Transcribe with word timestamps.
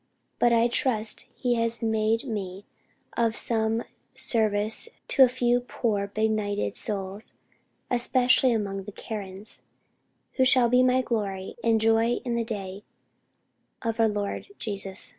but 0.39 0.51
I 0.51 0.67
trust 0.67 1.27
He 1.35 1.53
has 1.61 1.83
made 1.83 2.23
me 2.23 2.65
of 3.15 3.37
some 3.37 3.83
service 4.15 4.89
to 5.09 5.21
a 5.23 5.29
few 5.29 5.59
poor 5.59 6.07
benighted 6.07 6.75
souls, 6.75 7.33
especially 7.91 8.51
among 8.51 8.85
the 8.85 8.91
Karens, 8.91 9.61
who 10.37 10.43
shall 10.45 10.69
be 10.69 10.81
my 10.81 11.03
glory 11.03 11.53
and 11.63 11.79
joy 11.79 12.13
in 12.25 12.33
the 12.33 12.43
day 12.43 12.83
of 13.83 13.97
the 13.97 14.07
Lord 14.07 14.47
Jesus." 14.57 15.09